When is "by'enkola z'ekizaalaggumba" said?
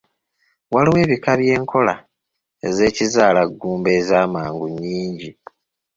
1.39-3.89